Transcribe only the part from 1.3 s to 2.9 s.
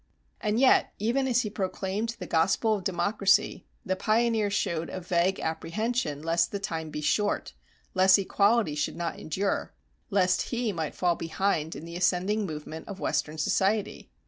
he proclaimed the gospel of